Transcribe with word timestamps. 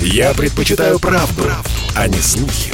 Я 0.00 0.34
предпочитаю 0.34 0.98
правду, 0.98 1.42
правду, 1.42 1.70
а 1.94 2.08
не 2.08 2.18
слухи. 2.18 2.72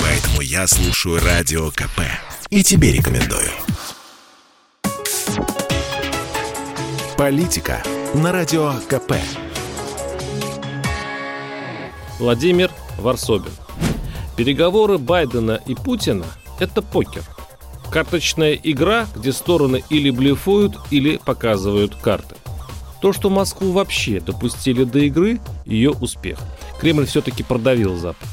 Поэтому 0.00 0.40
я 0.40 0.66
слушаю 0.66 1.20
Радио 1.24 1.70
КП. 1.70 2.02
И 2.50 2.62
тебе 2.62 2.92
рекомендую. 2.92 3.48
Политика 7.16 7.82
на 8.14 8.32
Радио 8.32 8.74
КП. 8.88 9.14
Владимир 12.18 12.70
Варсобин. 12.98 13.52
Переговоры 14.36 14.98
Байдена 14.98 15.60
и 15.66 15.74
Путина– 15.74 16.26
это 16.60 16.82
покер. 16.82 17.22
Карточная 17.90 18.54
игра, 18.54 19.06
где 19.14 19.32
стороны 19.32 19.82
или 19.90 20.10
блефуют, 20.10 20.76
или 20.90 21.16
показывают 21.16 21.94
карты. 21.96 22.36
То, 23.00 23.12
что 23.12 23.30
Москву 23.30 23.72
вообще 23.72 24.20
допустили 24.20 24.84
до 24.84 25.00
игры– 25.00 25.40
ее 25.64 25.90
успех. 25.90 26.38
Кремль 26.80 27.06
все-таки 27.06 27.42
продавил 27.42 27.96
Запад 27.96 28.28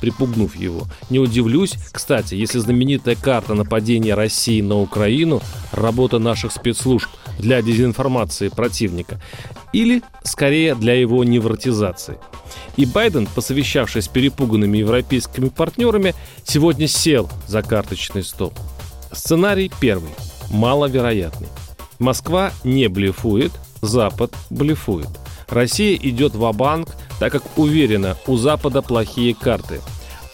припугнув 0.00 0.56
его. 0.56 0.88
Не 1.10 1.20
удивлюсь, 1.20 1.74
кстати, 1.92 2.34
если 2.34 2.58
знаменитая 2.58 3.14
карта 3.14 3.54
нападения 3.54 4.14
России 4.14 4.60
на 4.60 4.80
Украину– 4.80 5.40
работа 5.72 6.18
наших 6.18 6.52
спецслужб 6.52 7.08
для 7.38 7.62
дезинформации 7.62 8.48
противника, 8.48 9.20
или, 9.72 10.02
скорее, 10.22 10.74
для 10.74 10.94
его 10.94 11.24
невротизации. 11.24 12.18
И 12.76 12.84
Байден, 12.84 13.26
посовещавшись 13.26 14.04
с 14.04 14.08
перепуганными 14.08 14.78
европейскими 14.78 15.48
партнерами, 15.48 16.14
сегодня 16.44 16.86
сел 16.86 17.28
за 17.46 17.62
карточный 17.62 18.22
стол. 18.22 18.52
Сценарий 19.12 19.70
первый, 19.80 20.10
маловероятный. 20.50 21.48
Москва 21.98 22.52
не 22.64 22.88
блефует, 22.88 23.52
Запад 23.80 24.32
блефует. 24.50 25.08
Россия 25.52 25.96
идет 25.96 26.34
в 26.34 26.50
банк 26.52 26.88
так 27.20 27.30
как 27.30 27.42
уверена, 27.56 28.16
у 28.26 28.36
Запада 28.36 28.82
плохие 28.82 29.34
карты. 29.34 29.80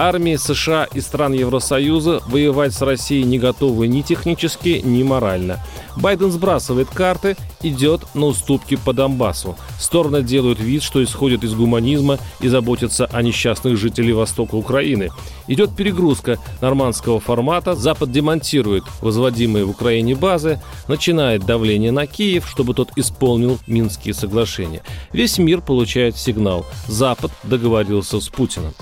Армии 0.01 0.37
США 0.37 0.85
и 0.95 1.01
стран 1.01 1.33
Евросоюза 1.33 2.23
воевать 2.29 2.73
с 2.73 2.83
Россией 2.83 3.25
не 3.25 3.41
готовы 3.41 3.89
ни 3.89 4.03
технически, 4.03 4.81
ни 4.85 5.03
морально. 5.03 5.59
Байден 5.97 6.31
сбрасывает 6.31 6.89
карты, 6.89 7.37
идет 7.63 8.03
на 8.15 8.27
уступки 8.27 8.77
по 8.77 8.93
Донбассу. 8.93 9.57
Стороны 9.81 10.23
делают 10.23 10.61
вид, 10.61 10.85
что 10.85 11.03
исходят 11.03 11.43
из 11.43 11.53
гуманизма 11.53 12.19
и 12.39 12.47
заботятся 12.47 13.07
о 13.07 13.23
несчастных 13.23 13.77
жителей 13.77 14.13
востока 14.13 14.55
Украины. 14.55 15.09
Идет 15.49 15.75
перегрузка 15.75 16.39
нормандского 16.61 17.19
формата, 17.19 17.75
Запад 17.75 18.13
демонтирует 18.13 18.85
возводимые 19.01 19.65
в 19.65 19.71
Украине 19.71 20.15
базы, 20.15 20.61
начинает 20.87 21.45
давление 21.45 21.91
на 21.91 22.07
Киев, 22.07 22.49
чтобы 22.49 22.73
тот 22.73 22.91
исполнил 22.95 23.59
Минские 23.67 24.15
соглашения. 24.15 24.83
Весь 25.13 25.39
мир 25.39 25.61
получает 25.61 26.17
сигнал. 26.17 26.65
Запад 26.87 27.33
договорился 27.43 28.21
с 28.21 28.29
Путиным. 28.29 28.75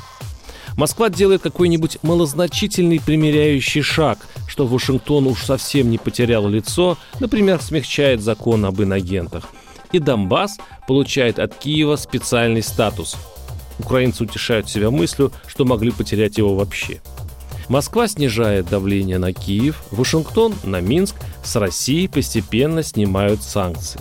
Москва 0.76 1.08
делает 1.08 1.40
какой-нибудь 1.42 1.98
малозначительный 2.02 3.00
примиряющий 3.00 3.80
шаг, 3.80 4.18
что 4.46 4.66
Вашингтон 4.66 5.26
уж 5.26 5.42
совсем 5.42 5.90
не 5.90 5.96
потерял 5.96 6.46
лицо, 6.46 6.98
например, 7.18 7.62
смягчает 7.62 8.20
закон 8.20 8.64
об 8.66 8.82
инагентах. 8.82 9.48
И 9.92 9.98
Донбасс 9.98 10.58
получает 10.86 11.38
от 11.38 11.54
Киева 11.54 11.96
специальный 11.96 12.62
статус. 12.62 13.16
Украинцы 13.78 14.24
утешают 14.24 14.68
себя 14.68 14.90
мыслью, 14.90 15.32
что 15.46 15.64
могли 15.64 15.90
потерять 15.92 16.36
его 16.38 16.54
вообще. 16.54 17.00
Москва 17.68 18.06
снижает 18.06 18.68
давление 18.68 19.18
на 19.18 19.32
Киев, 19.32 19.82
Вашингтон– 19.90 20.54
на 20.64 20.80
Минск, 20.80 21.16
с 21.42 21.56
Россией 21.56 22.06
постепенно 22.06 22.82
снимают 22.82 23.42
санкции. 23.42 24.00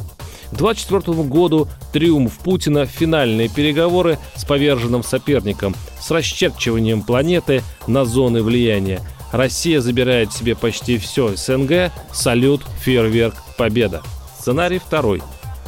К 0.56 0.58
2024 0.58 1.28
году 1.28 1.68
триумф 1.92 2.40
Путина, 2.40 2.86
финальные 2.86 3.50
переговоры 3.50 4.18
с 4.36 4.46
поверженным 4.46 5.04
соперником, 5.04 5.76
с 6.00 6.10
расчерчиванием 6.12 7.02
планеты 7.02 7.62
на 7.88 8.06
зоны 8.06 8.42
влияния. 8.42 9.02
Россия 9.34 9.82
забирает 9.82 10.32
себе 10.32 10.56
почти 10.56 10.98
все 10.98 11.36
СНГ, 11.36 11.92
салют, 12.14 12.62
фейерверк, 12.80 13.36
победа. 13.58 14.02
Сценарий 14.40 14.80
второй. 14.80 15.22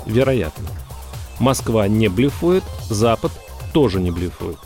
Вероятно. 0.06 0.70
Москва 1.38 1.90
не 1.90 2.08
блефует, 2.08 2.64
Запад 2.90 3.34
тоже 3.74 4.00
не 4.00 4.12
блефует. 4.12 4.58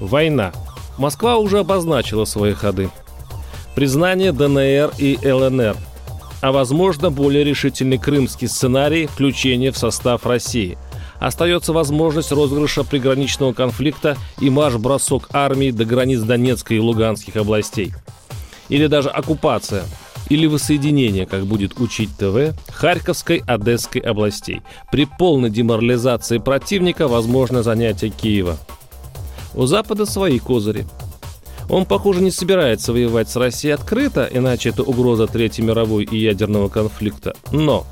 Война. 0.00 0.50
Москва 0.98 1.36
уже 1.36 1.60
обозначила 1.60 2.24
свои 2.24 2.52
ходы. 2.52 2.90
Признание 3.76 4.32
ДНР 4.32 4.90
и 4.98 5.16
ЛНР– 5.22 5.76
а 6.42 6.50
возможно 6.50 7.10
более 7.10 7.44
решительный 7.44 7.98
крымский 7.98 8.48
сценарий 8.48 9.06
включения 9.06 9.70
в 9.70 9.78
состав 9.78 10.26
России. 10.26 10.76
Остается 11.20 11.72
возможность 11.72 12.32
розыгрыша 12.32 12.82
приграничного 12.82 13.52
конфликта 13.52 14.18
и 14.40 14.50
марш-бросок 14.50 15.28
армии 15.32 15.70
до 15.70 15.84
границ 15.84 16.20
Донецкой 16.20 16.78
и 16.78 16.80
Луганских 16.80 17.36
областей. 17.36 17.94
Или 18.68 18.88
даже 18.88 19.08
оккупация, 19.08 19.84
или 20.30 20.46
воссоединение, 20.46 21.26
как 21.26 21.46
будет 21.46 21.80
учить 21.80 22.10
ТВ, 22.18 22.58
Харьковской, 22.68 23.44
Одесской 23.46 24.00
областей. 24.00 24.62
При 24.90 25.06
полной 25.06 25.48
деморализации 25.48 26.38
противника 26.38 27.06
возможно 27.06 27.62
занятие 27.62 28.10
Киева. 28.10 28.58
У 29.54 29.66
Запада 29.66 30.06
свои 30.06 30.40
козыри– 30.40 30.86
он, 31.72 31.86
похоже, 31.86 32.20
не 32.20 32.30
собирается 32.30 32.92
воевать 32.92 33.30
с 33.30 33.36
Россией 33.36 33.72
открыто, 33.72 34.28
иначе 34.30 34.68
это 34.68 34.82
угроза 34.82 35.26
Третьей 35.26 35.64
мировой 35.64 36.04
и 36.04 36.18
ядерного 36.18 36.68
конфликта. 36.68 37.34
Но 37.50 37.86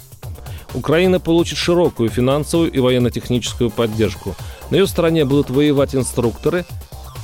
Украина 0.75 1.19
получит 1.19 1.57
широкую 1.57 2.11
финансовую 2.11 2.71
и 2.71 2.79
военно-техническую 2.79 3.71
поддержку. 3.71 4.37
На 4.71 4.77
ее 4.77 4.87
стороне 4.87 5.25
будут 5.25 5.49
воевать 5.49 5.95
инструкторы, 5.95 6.67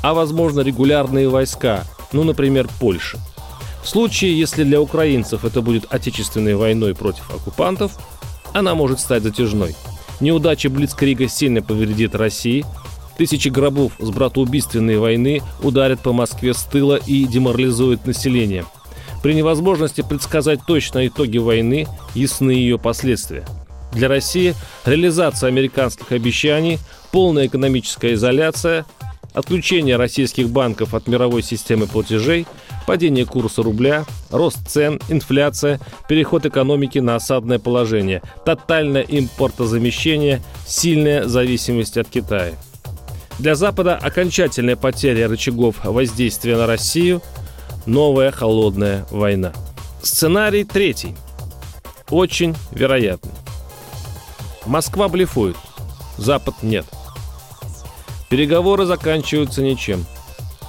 а 0.02 0.14
возможно 0.14 0.60
регулярные 0.60 1.28
войска, 1.28 1.84
ну, 2.12 2.24
например, 2.24 2.70
Польша. 2.80 3.18
В 3.84 3.88
случае, 3.88 4.38
если 4.38 4.64
для 4.64 4.80
украинцев 4.80 5.44
это 5.44 5.60
будет 5.60 5.84
отечественной 5.92 6.54
войной 6.54 6.94
против 6.94 7.30
оккупантов, 7.34 7.92
она 8.54 8.74
может 8.74 8.98
стать 8.98 9.22
затяжной. 9.22 9.76
Неудача 10.20 10.70
Блицкрига 10.70 11.28
сильно 11.28 11.60
повредит 11.60 12.14
России– 12.14 12.64
Тысячи 13.16 13.48
гробов 13.48 13.92
с 13.98 14.10
братоубийственной 14.10 14.98
войны 14.98 15.40
ударят 15.62 16.00
по 16.00 16.12
Москве 16.12 16.52
с 16.52 16.62
тыла 16.64 16.96
и 16.96 17.24
деморализуют 17.24 18.06
население. 18.06 18.66
При 19.22 19.34
невозможности 19.34 20.04
предсказать 20.06 20.60
точно 20.66 21.06
итоги 21.06 21.38
войны 21.38 21.86
ясны 22.14 22.50
ее 22.50 22.78
последствия. 22.78 23.44
Для 23.92 24.08
России 24.08 24.54
реализация 24.84 25.48
американских 25.48 26.12
обещаний, 26.12 26.78
полная 27.10 27.46
экономическая 27.46 28.12
изоляция, 28.12 28.84
отключение 29.32 29.96
российских 29.96 30.50
банков 30.50 30.92
от 30.92 31.08
мировой 31.08 31.42
системы 31.42 31.86
платежей, 31.86 32.46
падение 32.86 33.24
курса 33.24 33.62
рубля, 33.62 34.04
рост 34.30 34.68
цен, 34.68 35.00
инфляция, 35.08 35.80
переход 36.08 36.44
экономики 36.44 36.98
на 36.98 37.16
осадное 37.16 37.58
положение, 37.58 38.22
тотальное 38.44 39.02
импортозамещение, 39.08 40.42
сильная 40.66 41.26
зависимость 41.26 41.96
от 41.96 42.08
Китая– 42.08 42.52
для 43.38 43.54
Запада 43.54 43.96
окончательная 43.96 44.76
потеря 44.76 45.28
рычагов 45.28 45.84
воздействия 45.84 46.56
на 46.56 46.66
Россию– 46.66 47.22
новая 47.86 48.30
холодная 48.30 49.06
война. 49.10 49.52
Сценарий 50.02 50.64
третий. 50.64 51.16
Очень 52.10 52.54
вероятный. 52.72 53.32
Москва 54.64 55.08
блефует, 55.08 55.56
Запад 56.16 56.54
нет. 56.62 56.86
Переговоры 58.28 58.86
заканчиваются 58.86 59.62
ничем. 59.62 60.04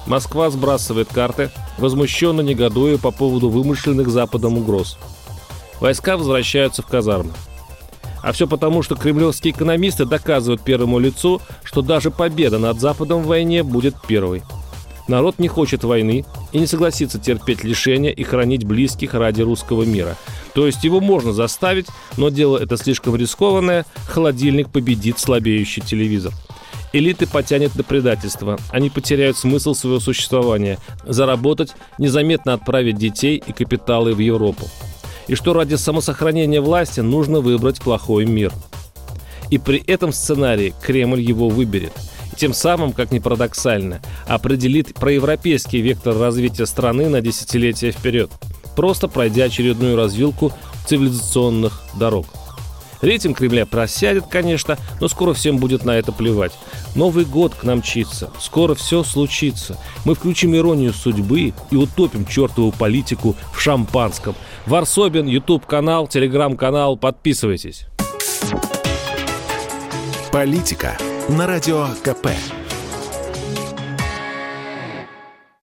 Москва 0.06 0.50
сбрасывает 0.50 1.08
карты, 1.08 1.50
возмущенно 1.76 2.40
негодуя 2.40 2.98
по 2.98 3.10
поводу 3.10 3.50
вымышленных 3.50 4.08
Западом 4.08 4.56
угроз. 4.58 4.98
Войска 5.80 6.16
возвращаются 6.16 6.82
в 6.82 6.86
казармы. 6.86 7.32
А 8.22 8.32
все 8.32 8.46
потому, 8.46 8.82
что 8.82 8.96
кремлевские 8.96 9.52
экономисты 9.52 10.04
доказывают 10.04 10.62
первому 10.62 10.98
лицу, 10.98 11.40
что 11.64 11.82
даже 11.82 12.10
победа 12.10 12.58
над 12.58 12.80
Западом 12.80 13.22
в 13.22 13.26
войне 13.26 13.62
будет 13.62 13.94
первой. 14.06 14.42
Народ 15.08 15.38
не 15.38 15.48
хочет 15.48 15.84
войны 15.84 16.26
и 16.52 16.58
не 16.58 16.66
согласится 16.66 17.18
терпеть 17.18 17.64
лишения 17.64 18.10
и 18.10 18.22
хранить 18.22 18.64
близких 18.64 19.14
ради 19.14 19.40
русского 19.40 19.84
мира. 19.84 20.16
То 20.54 20.66
есть 20.66 20.84
его 20.84 21.00
можно 21.00 21.32
заставить, 21.32 21.86
но 22.18 22.28
дело 22.28 22.58
это 22.58 22.76
слишком 22.76 23.16
рискованное, 23.16 23.86
холодильник 24.06 24.68
победит 24.68 25.18
слабеющий 25.18 25.82
телевизор. 25.82 26.34
Элиты 26.92 27.26
потянет 27.26 27.72
до 27.74 27.84
предательства. 27.84 28.58
Они 28.70 28.90
потеряют 28.90 29.36
смысл 29.36 29.74
своего 29.74 30.00
существования. 30.00 30.78
Заработать, 31.04 31.74
незаметно 31.98 32.54
отправить 32.54 32.96
детей 32.96 33.42
и 33.46 33.52
капиталы 33.52 34.14
в 34.14 34.18
Европу 34.18 34.68
и 35.28 35.34
что 35.34 35.52
ради 35.52 35.76
самосохранения 35.76 36.60
власти 36.60 37.00
нужно 37.00 37.40
выбрать 37.40 37.80
плохой 37.80 38.24
мир. 38.24 38.52
И 39.50 39.58
при 39.58 39.78
этом 39.78 40.12
сценарии 40.12 40.74
Кремль 40.82 41.20
его 41.20 41.48
выберет. 41.48 41.92
Тем 42.36 42.52
самым, 42.52 42.92
как 42.92 43.10
ни 43.12 43.18
парадоксально, 43.18 44.00
определит 44.26 44.94
проевропейский 44.94 45.80
вектор 45.80 46.16
развития 46.16 46.66
страны 46.66 47.08
на 47.08 47.20
десятилетия 47.20 47.90
вперед, 47.90 48.30
просто 48.76 49.08
пройдя 49.08 49.44
очередную 49.44 49.96
развилку 49.96 50.52
цивилизационных 50.86 51.82
дорог. 51.98 52.26
Рейтинг 53.00 53.38
Кремля 53.38 53.66
просядет, 53.66 54.26
конечно, 54.26 54.76
но 55.00 55.08
скоро 55.08 55.34
всем 55.34 55.58
будет 55.58 55.84
на 55.84 55.92
это 55.92 56.12
плевать. 56.12 56.52
Новый 56.94 57.24
год 57.24 57.54
к 57.54 57.64
нам 57.64 57.82
чится. 57.82 58.30
Скоро 58.40 58.74
все 58.74 59.04
случится. 59.04 59.78
Мы 60.04 60.14
включим 60.14 60.54
иронию 60.56 60.92
судьбы 60.92 61.52
и 61.70 61.76
утопим 61.76 62.26
чертову 62.26 62.72
политику 62.72 63.36
в 63.54 63.60
шампанском. 63.60 64.34
Варсобин, 64.66 65.26
YouTube-канал, 65.26 66.08
Телеграм-канал. 66.08 66.96
Подписывайтесь. 66.96 67.86
Политика 70.32 70.96
на 71.28 71.46
радио 71.46 71.86
КП. 72.02 72.28